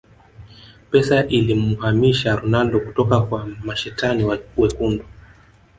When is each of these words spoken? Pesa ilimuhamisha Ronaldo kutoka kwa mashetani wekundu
Pesa 0.91 1.25
ilimuhamisha 1.27 2.35
Ronaldo 2.35 2.79
kutoka 2.79 3.21
kwa 3.21 3.45
mashetani 3.63 4.23
wekundu 4.57 5.03